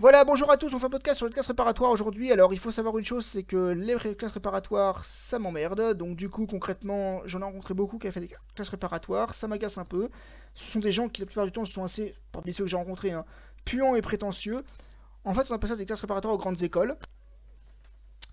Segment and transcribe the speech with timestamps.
[0.00, 2.32] Voilà, bonjour à tous, on fait un podcast sur les classes préparatoires aujourd'hui.
[2.32, 5.92] Alors, il faut savoir une chose, c'est que les classes préparatoires, ça m'emmerde.
[5.92, 9.46] Donc, du coup, concrètement, j'en ai rencontré beaucoup qui ont fait des classes préparatoires, ça
[9.46, 10.08] m'agace un peu.
[10.54, 12.78] Ce sont des gens qui, la plupart du temps, sont assez, parmi ceux que j'ai
[12.78, 13.26] rencontrés, hein,
[13.66, 14.64] puants et prétentieux.
[15.26, 16.96] En fait, on appelle ça des classes préparatoires aux grandes écoles.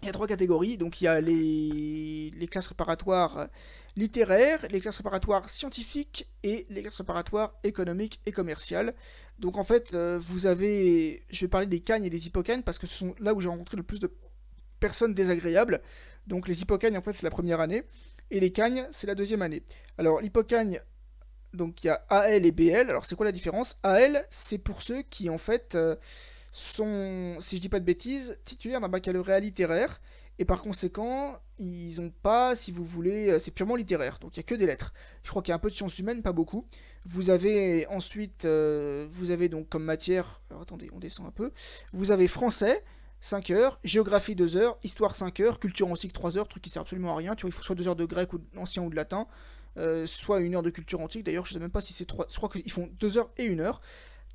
[0.07, 0.77] Il y a trois catégories.
[0.77, 3.49] Donc, il y a les, classes préparatoires
[3.97, 8.93] littéraires, les classes préparatoires scientifiques et les classes préparatoires économiques et commerciales.
[9.37, 11.25] Donc, en fait, euh, vous avez.
[11.29, 13.49] Je vais parler des cagnes et des hippocagnes parce que ce sont là où j'ai
[13.49, 14.09] rencontré le plus de
[14.79, 15.81] personnes désagréables.
[16.25, 17.83] Donc, les hippocagnes, en fait, c'est la première année.
[18.31, 19.63] Et les cagnes, c'est la deuxième année.
[19.97, 20.79] Alors, l'hippocagne,
[21.51, 22.89] donc il y a AL et BL.
[22.89, 23.77] Alors, c'est quoi la différence?
[23.83, 25.75] AL, c'est pour ceux qui, en fait.
[25.75, 25.97] Euh,
[26.57, 30.01] sont, si je dis pas de bêtises, titulaires d'un baccalauréat littéraire.
[30.39, 34.17] Et par conséquent, ils ont pas, si vous voulez, euh, c'est purement littéraire.
[34.19, 34.93] Donc il n'y a que des lettres.
[35.23, 36.65] Je crois qu'il y a un peu de sciences humaines, pas beaucoup.
[37.05, 41.51] Vous avez ensuite, euh, vous avez donc comme matière, alors attendez, on descend un peu.
[41.93, 42.83] Vous avez français,
[43.21, 46.81] 5 heures, géographie 2 heures, histoire 5 heures, culture antique 3 heures, truc qui sert
[46.81, 47.35] absolument à rien.
[47.35, 49.27] Tu vois, il faut soit 2 heures de grec ou ancien ou de latin,
[49.77, 51.23] euh, soit une heure de culture antique.
[51.23, 53.47] D'ailleurs, je sais même pas si c'est 3, je crois qu'ils font 2 heures et
[53.47, 53.81] 1 heure.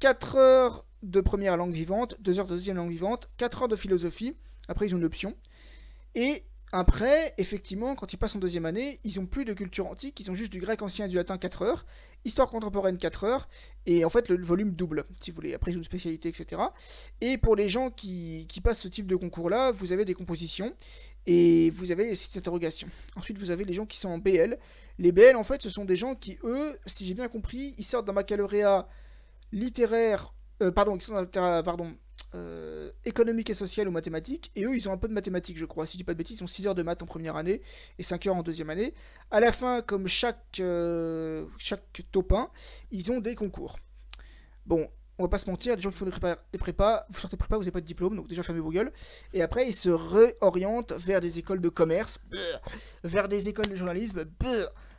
[0.01, 3.77] 4 heures de première langue vivante, 2 heures de deuxième langue vivante, 4 heures de
[3.77, 4.35] philosophie,
[4.69, 5.35] après ils ont une option.
[6.15, 6.45] Et
[6.75, 10.31] après, effectivement, quand ils passent en deuxième année, ils ont plus de culture antique, ils
[10.31, 11.85] ont juste du grec ancien et du latin 4 heures,
[12.25, 13.49] histoire contemporaine 4 heures,
[13.85, 16.63] et en fait le volume double, si vous voulez, après ils ont une spécialité, etc.
[17.21, 20.75] Et pour les gens qui, passent ce type de concours-là, vous avez des compositions,
[21.27, 22.49] et vous avez des sites.
[23.17, 24.59] Ensuite, vous avez les gens qui sont en BL.
[24.99, 27.85] Les BL, en fait, ce sont des gens qui, eux, si j'ai bien compris, ils
[27.85, 28.89] sortent d'un baccalauréat
[29.53, 30.35] littéraire
[30.71, 31.95] pardon, qui sont pardon,
[32.35, 35.67] euh, économique et social ou mathématiques, et eux ils ont un peu de mathématiques je
[35.67, 37.37] crois, si je dis pas de bêtises, ils ont 6 heures de maths en première
[37.37, 37.61] année
[37.99, 38.95] et 5 heures en deuxième année.
[39.31, 42.49] À la fin, comme chaque, euh, chaque topin,
[42.91, 43.79] ils ont des concours.
[44.65, 47.57] Bon, on va pas se mentir, les gens qui font des prépas, vous sortez prépa,
[47.57, 48.93] vous n'avez pas de diplôme, donc déjà fermez vos gueules.
[49.35, 52.19] Et après, ils se réorientent vers des écoles de commerce,
[53.05, 54.25] vers des écoles de journalisme,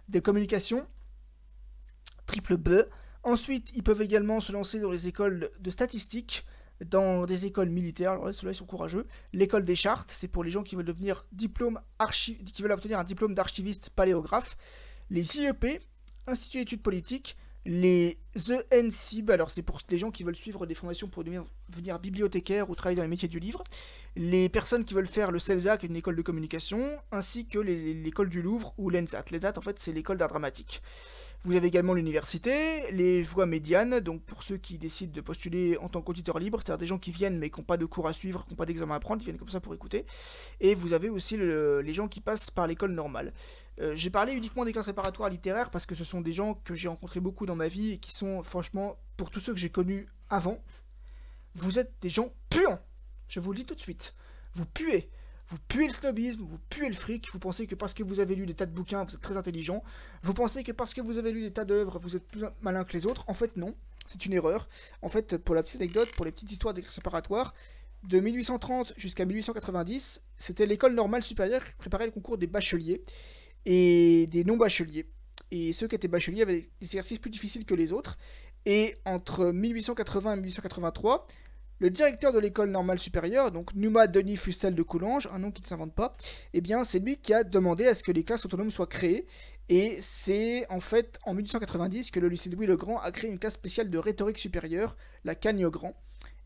[0.08, 0.86] des communications,
[2.28, 2.84] triple B,
[3.24, 6.46] Ensuite, ils peuvent également se lancer dans les écoles de statistiques,
[6.86, 8.12] dans des écoles militaires.
[8.12, 9.08] Alors là, ceux-là, ils sont courageux.
[9.32, 11.26] L'école des chartes, c'est pour les gens qui veulent devenir
[12.74, 14.58] obtenir un diplôme d'archiviste paléographe.
[15.10, 15.82] Les IEP,
[16.26, 17.38] Institut d'études politiques.
[17.66, 18.18] Les
[18.74, 21.46] ENCIB, alors c'est pour les gens qui veulent suivre des formations pour devenir,
[22.00, 23.64] bibliothécaire ou travailler dans les métiers du livre.
[24.16, 28.44] Les personnes qui veulent faire le CELSAC, une école de communication, ainsi que l'école du
[28.44, 29.26] Louvre ou l'ENSAT.
[29.32, 30.84] L'ENSAT, en fait, c'est l'école d'art dramatique.
[31.46, 35.90] Vous avez également l'université, les voies médianes, donc pour ceux qui décident de postuler en
[35.90, 38.14] tant qu'auditeur libre, c'est-à-dire des gens qui viennent mais qui n'ont pas de cours à
[38.14, 40.06] suivre, qui n'ont pas d'examen à prendre, qui viennent comme ça pour écouter.
[40.62, 43.34] Et vous avez aussi les gens qui passent par l'école normale.
[43.82, 46.76] Euh, j'ai parlé uniquement des classes préparatoires littéraires parce que ce sont des gens que
[46.76, 49.70] j'ai rencontrés beaucoup dans ma vie et qui sont franchement, pour tous ceux que j'ai
[49.70, 50.64] connus avant,
[51.56, 52.80] vous êtes des gens puants.
[53.34, 54.14] Je vous le dis tout de suite.
[54.54, 55.10] Vous puez.
[55.48, 58.36] Vous puez le snobisme, vous puez le fric, vous pensez que parce que vous avez
[58.36, 59.84] lu des tas de bouquins, vous êtes très intelligent,
[60.22, 62.84] vous pensez que parce que vous avez lu des tas d'œuvres, vous êtes plus malin
[62.84, 63.26] que les autres.
[63.28, 63.74] En fait, non,
[64.06, 64.70] c'est une erreur.
[65.02, 67.56] En fait, pour la petite anecdote, pour les petites histoires d'écrits séparatoires,
[68.04, 73.04] de 1830 jusqu'à 1890, c'était l'école normale supérieure qui préparait le concours des bacheliers
[73.66, 75.08] et des non-bacheliers.
[75.50, 78.20] Et ceux qui étaient bacheliers avaient des exercices plus difficiles que les autres.
[78.68, 81.28] Et entre 1880 et 1883,
[81.84, 85.62] le directeur de l'école normale supérieure, donc Numa Denis Fussel de Coulanges, un nom qui
[85.62, 86.16] ne s'invente pas,
[86.54, 89.28] eh bien c'est lui qui a demandé à ce que les classes autonomes soient créées.
[89.68, 93.38] Et c'est en fait en 1890 que le lycée Louis le Grand a créé une
[93.38, 94.96] classe spéciale de rhétorique supérieure,
[95.26, 95.94] la Cagne Grand.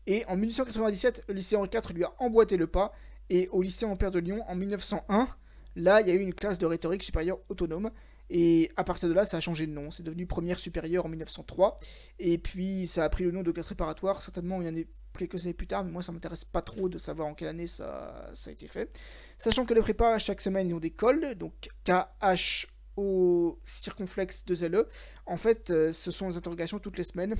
[0.08, 2.90] Et en 1897, le lycée Henri IV lui a emboîté le pas.
[3.30, 5.28] Et au lycée Ampère de Lyon, en 1901,
[5.76, 7.92] là, il y a eu une classe de rhétorique supérieure autonome.
[8.28, 9.92] Et à partir de là, ça a changé de nom.
[9.92, 11.78] C'est devenu première supérieure en 1903.
[12.18, 14.20] Et puis, ça a pris le nom de classe préparatoire.
[14.20, 14.84] Certainement, il y en a
[15.18, 17.66] quelques années plus tard, mais moi ça m'intéresse pas trop de savoir en quelle année
[17.66, 18.98] ça, a été fait.
[19.36, 24.54] Sachant que les prépas, chaque semaine, ils ont des cols, donc KH au circonflexe de
[24.54, 24.86] ZLE.
[25.26, 27.36] En fait, euh, ce sont des interrogations toutes les semaines.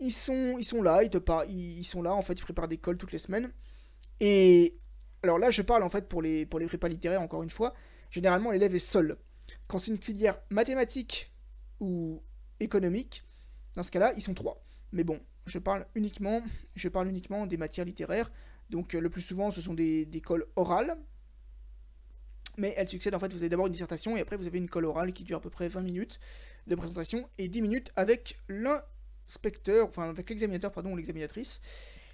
[0.00, 1.44] Ils sont, ils sont là, ils, te par...
[1.44, 3.52] ils sont là, en fait, ils préparent des cols toutes les semaines.
[4.20, 4.76] Et
[5.22, 7.72] alors là, je parle en fait pour les, pour les prépas littéraires, encore une fois.
[8.10, 9.16] Généralement, l'élève est seul.
[9.68, 11.32] Quand c'est une filière mathématique
[11.80, 12.22] ou
[12.60, 13.24] économique,
[13.74, 14.62] dans ce cas-là, ils sont trois.
[14.92, 16.42] Mais bon, je parle uniquement,
[16.76, 18.30] je parle uniquement des matières littéraires.
[18.70, 20.22] Donc euh, le plus souvent, ce sont des, des
[20.56, 20.96] orales.
[22.58, 24.68] Mais elles succèdent en fait, vous avez d'abord une dissertation et après vous avez une
[24.68, 26.20] colle orale qui dure à peu près 20 minutes
[26.66, 31.60] de présentation et 10 minutes avec l'inspecteur, enfin avec l'examinateur, pardon, ou l'examinatrice.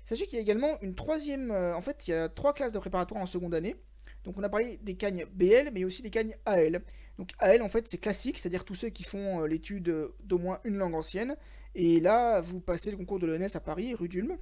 [0.04, 2.72] Sachez qu'il y a également une troisième, euh, en fait il y a trois classes
[2.72, 3.76] de préparatoire en seconde année.
[4.24, 6.82] Donc on a parlé des cagnes BL, mais aussi des cagnes AL.
[7.19, 9.92] Donc AL en fait c'est classique, c'est-à-dire tous ceux qui font euh, l'étude
[10.22, 11.36] d'au moins une langue ancienne.
[11.80, 14.36] Et là, vous passez le concours de l'ENS à Paris, rue d'Ulm.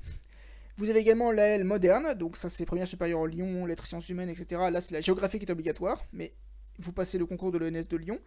[0.79, 4.31] Vous avez également l'AL moderne, donc ça c'est première supérieure en Lyon, lettres sciences humaines,
[4.31, 4.63] etc.
[4.71, 6.33] Là c'est la géographie qui est obligatoire, mais
[6.79, 8.21] vous passez le concours de l'ENS de Lyon.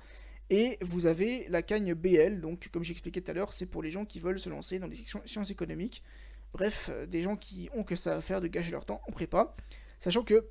[0.51, 3.89] Et vous avez la cagne BL, donc comme j'expliquais tout à l'heure, c'est pour les
[3.89, 6.03] gens qui veulent se lancer dans des sciences économiques.
[6.53, 9.11] Bref, euh, des gens qui ont que ça à faire de gâcher leur temps en
[9.11, 9.55] prépa,
[9.97, 10.47] sachant que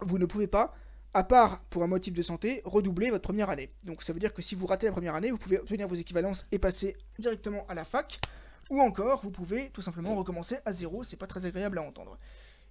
[0.00, 0.76] vous ne pouvez pas,
[1.14, 3.70] à part pour un motif de santé, redoubler votre première année.
[3.84, 5.94] Donc ça veut dire que si vous ratez la première année, vous pouvez obtenir vos
[5.94, 8.20] équivalences et passer directement à la fac,
[8.68, 12.18] ou encore vous pouvez tout simplement recommencer à zéro, c'est pas très agréable à entendre.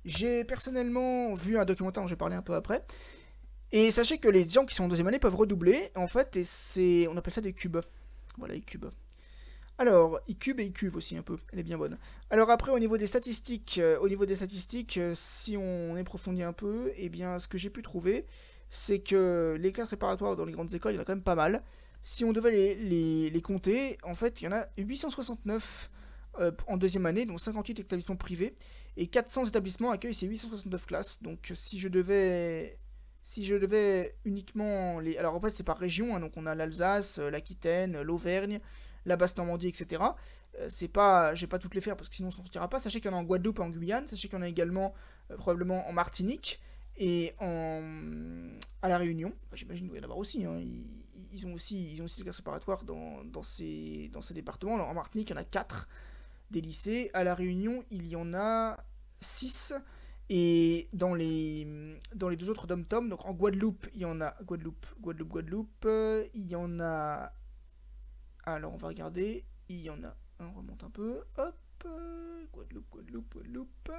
[0.06, 2.86] J'ai personnellement vu un documentaire dont j'ai parlé un peu après,
[3.72, 6.44] et sachez que les gens qui sont en deuxième année peuvent redoubler, en fait, et
[6.44, 7.80] c'est, on appelle ça des cubes.
[8.38, 8.86] Voilà, les cubes.
[9.84, 11.98] Alors, iCube et iCube aussi un peu, elle est bien bonne.
[12.30, 16.42] Alors après, au niveau des statistiques, euh, au niveau des statistiques, euh, si on approfondit
[16.42, 18.26] un peu, eh bien, ce que j'ai pu trouver,
[18.70, 21.22] c'est que les classes préparatoires dans les grandes écoles, il y en a quand même
[21.22, 21.64] pas mal.
[22.02, 25.92] Si on devait les, compter, en fait, il y en a 869
[26.40, 28.56] euh, en deuxième année, donc 58 établissements privés,
[28.96, 31.22] et 400 établissements accueillent ces 869 classes.
[31.22, 32.80] Donc si je devais
[33.26, 35.18] si je devais uniquement les...
[35.18, 38.62] Alors en fait c'est par région, hein, donc on a l'Alsace, l'Aquitaine, l'Auvergne,
[39.06, 40.04] la Basse-Normandie, etc.
[40.60, 41.36] Euh, c'est pas...
[41.36, 42.80] Je vais pas toutes les faire parce que sinon on ne sortira pas.
[42.80, 44.94] Sachez qu'il y en a en Guadeloupe en Guyane, sachez qu'il y en a également
[45.32, 46.62] euh, probablement en Martinique
[46.98, 47.82] et en...
[48.82, 49.34] à La Réunion.
[49.54, 50.46] J'imagine qu'il y en avoir aussi.
[50.46, 50.62] Hein.
[51.32, 54.10] Ils, ont aussi ils ont aussi des classes préparatoires dans, dans, ces...
[54.14, 54.76] dans ces départements.
[54.76, 55.88] Alors, en Martinique il y en a 4
[56.52, 57.10] des lycées.
[57.14, 58.78] À La Réunion il y en a
[59.22, 59.74] 6.
[60.30, 61.68] Et dans les,
[62.16, 64.36] dans les deux autres dom-tom, donc en Guadeloupe, il y en a.
[64.44, 67.32] Guadeloupe, Guadeloupe, Guadeloupe, euh, il y en a.
[68.44, 69.46] Alors on va regarder.
[69.70, 71.22] Il y en a on remonte un peu.
[71.38, 71.88] Hop,
[72.54, 73.92] Guadeloupe, Guadeloupe, Guadeloupe.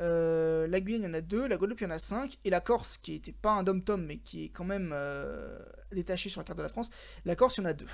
[0.00, 1.46] Euh, la Guyane, il y en a deux.
[1.46, 2.38] La Guadeloupe, il y en a cinq.
[2.44, 5.58] Et la Corse, qui n'était pas un dom-tom, mais qui est quand même euh,
[5.92, 6.90] détaché sur la carte de la France,
[7.24, 7.86] la Corse, il y en a deux.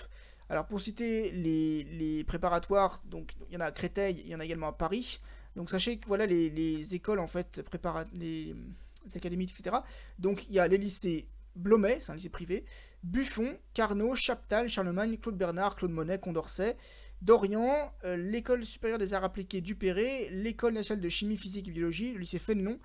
[0.49, 4.35] Alors pour citer les, les préparatoires, donc il y en a à Créteil, il y
[4.35, 5.21] en a également à Paris.
[5.57, 8.55] Donc sachez que voilà les, écoles en fait préparent les,
[9.15, 9.77] académies etc.
[10.19, 12.65] Donc il y a les lycées Blomet, c'est un lycée privé,
[13.03, 16.77] Buffon, Carnot, Chaptal, Charlemagne, Claude Bernard, Claude Monet, Condorcet,
[17.23, 22.13] Dorian, euh, l'école supérieure des arts appliqués Dupéré, l'école nationale de chimie, physique et biologie,
[22.13, 22.79] le lycée Fénelon,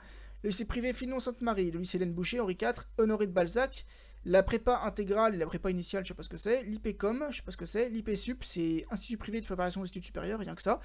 [0.43, 3.85] le lycée privé Fénelon-Sainte-Marie, le lycée Hélène Boucher, Henri IV, Honoré de Balzac,
[4.25, 7.37] la prépa intégrale et la prépa initiale, je sais pas ce que c'est, l'IPCOM, je
[7.37, 10.55] sais pas ce que c'est, l'IPSUP, c'est Institut privé de préparation des études supérieures, rien
[10.55, 10.79] que ça,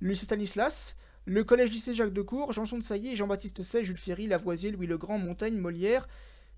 [0.00, 4.26] le lycée Stanislas, le collège lycée Jacques Decour, Janson de Sailly, Jean-Baptiste Say, Jules Ferry,
[4.26, 6.08] Lavoisier, Louis Legrand, Montaigne, Molière,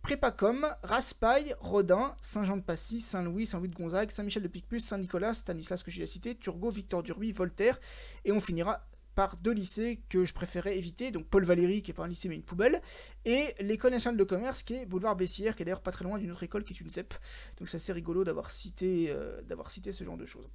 [0.03, 6.07] Prépacom, Raspail, Rodin, Saint-Jean-de-Passy, Saint-Louis, Saint-Louis de Gonzague, Saint-Michel de Picpus, Saint-Nicolas, Stanislas que j'ai
[6.07, 7.79] cité, Turgot, Victor Duruy, Voltaire,
[8.25, 8.85] et on finira
[9.15, 12.29] par deux lycées que je préférais éviter, donc Paul Valéry qui est pas un lycée
[12.29, 12.81] mais une poubelle,
[13.25, 16.19] et l'école nationale de commerce qui est Boulevard Bessières, qui est d'ailleurs pas très loin
[16.19, 17.15] d'une autre école qui est une ZEP,
[17.59, 20.49] donc c'est assez rigolo d'avoir cité, euh, d'avoir cité ce genre de choses.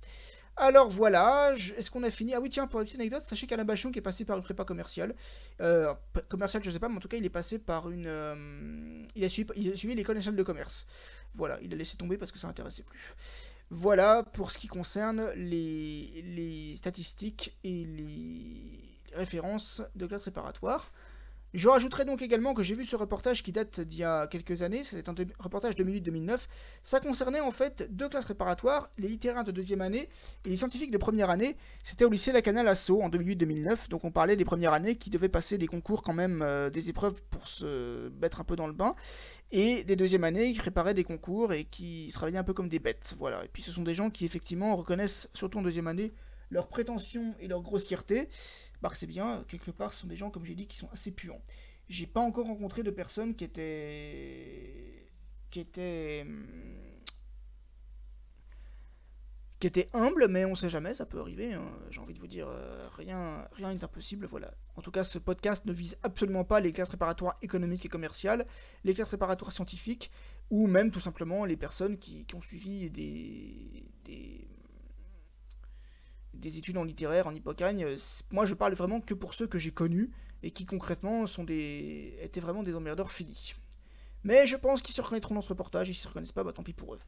[0.59, 2.33] Alors voilà, est-ce qu'on a fini?
[2.33, 4.43] Ah oui, tiens, pour une petite anecdote, sachez qu'Alain Bachon qui est passé par une
[4.43, 5.13] prépa commerciale,
[5.61, 5.93] euh,
[6.29, 8.07] commerciale je sais pas, mais en tout cas il est passé par une...
[8.07, 10.87] Euh, il, a suivi, l'école nationale de commerce.
[11.35, 13.13] Voilà, il a laissé tomber parce que ça n'intéressait plus.
[13.69, 20.91] Voilà pour ce qui concerne les, les statistiques et les références de classe préparatoire.
[21.53, 24.63] Je rajouterai donc également que j'ai vu ce reportage qui date d'il y a quelques
[24.63, 26.47] années, c'est un reportage 2008-2009.
[26.83, 30.09] Ça concernait en fait deux classes préparatoires, les littéraires de deuxième année
[30.45, 31.55] et les scientifiques de première année.
[31.83, 35.29] C'était au lycée Lacanal Asso en 2008-2009, donc on parlait des premières années qui devaient
[35.29, 38.73] passer des concours quand même, euh, des épreuves pour se mettre un peu dans le
[38.73, 38.93] bain,
[39.51, 42.79] et des deuxièmes années qui préparaient des concours et qui travaillaient un peu comme des
[42.79, 43.15] bêtes.
[43.17, 43.45] Voilà.
[43.45, 46.13] Et puis ce sont des gens qui effectivement reconnaissent, surtout en deuxième année,
[46.49, 48.29] leurs prétentions et leur grossièreté
[48.93, 51.41] c'est bien, quelque part, ce sont des gens, comme j'ai dit, qui sont assez puants.
[51.89, 55.11] J'ai pas encore rencontré de personnes qui étaient.
[55.49, 56.25] qui étaient.
[59.59, 61.53] qui étaient humbles, mais on sait jamais, ça peut arriver.
[61.53, 61.71] Hein.
[61.89, 64.53] J'ai envie de vous dire, euh, rien rien n'est impossible, voilà.
[64.75, 68.45] En tout cas, ce podcast ne vise absolument pas les classes préparatoires économiques et commerciales,
[68.83, 70.11] les classes préparatoires scientifiques,
[70.51, 73.87] ou même tout simplement les personnes qui, qui ont suivi des
[76.49, 77.83] des études en littéraire, en hippocagne.
[77.83, 77.97] Euh,
[78.31, 80.11] moi, je parle vraiment que pour ceux que j'ai connus
[80.43, 82.17] et qui concrètement sont des...
[82.21, 83.55] étaient vraiment des emmerdeurs finis.
[84.23, 86.51] Mais je pense qu'ils se reconnaîtront dans ce reportage, et s'ils se reconnaissent pas, bah
[86.53, 86.99] tant pis pour eux.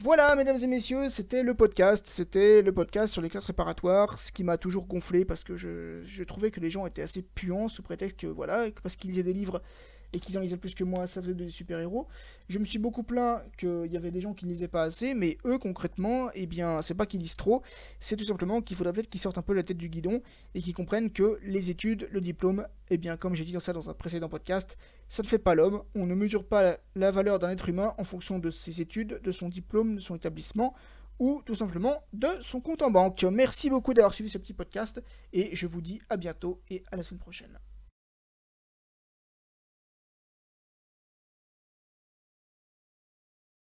[0.00, 2.06] Voilà, mesdames et messieurs, c'était le podcast.
[2.06, 6.02] C'était le podcast sur les classes préparatoires, ce qui m'a toujours gonflé parce que je,
[6.04, 9.22] je, trouvais que les gens étaient assez puants sous prétexte que, voilà, parce qu'ils lisaient
[9.22, 9.62] des livres
[10.12, 12.06] et qu'ils en lisaient plus que moi, ça faisait des super-héros.
[12.48, 15.14] Je me suis beaucoup plaint qu'il y avait des gens qui ne lisaient pas assez,
[15.14, 17.62] mais eux, concrètement, eh bien, c'est pas qu'ils lisent trop,
[18.00, 20.22] c'est tout simplement qu'il faudrait peut-être qu'ils sortent un peu la tête du guidon
[20.54, 23.90] et qu'ils comprennent que les études, le diplôme, eh bien, comme j'ai dit ça dans
[23.90, 24.76] un précédent podcast,
[25.08, 25.82] ça ne fait pas l'homme.
[25.94, 29.32] On ne mesure pas la valeur d'un être humain en fonction de ses études, de
[29.32, 30.74] son diplôme, de son établissement.
[31.18, 33.24] ou tout simplement de son compte en banque.
[33.24, 36.96] Merci beaucoup d'avoir suivi ce petit podcast et je vous dis à bientôt et à
[36.96, 37.58] la semaine prochaine.